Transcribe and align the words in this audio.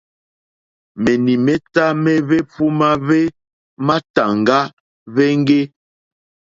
Menimeta 1.03 1.85
me 2.03 2.13
hwehvuma 2.25 2.89
hwe 3.05 3.19
matàŋga 3.87 4.59
hweŋge. 5.11 5.61